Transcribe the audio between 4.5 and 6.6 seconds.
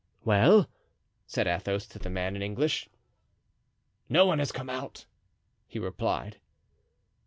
come out," he replied.